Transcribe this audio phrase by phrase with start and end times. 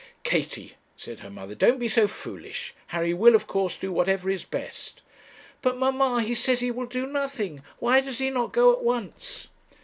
[0.23, 2.73] 'Katie,' said her mother, 'don't be so foolish.
[2.87, 5.03] Harry will, of course, do whatever is best.'
[5.61, 9.47] 'But, mamma, he says he will do nothing; why does he not go at once?'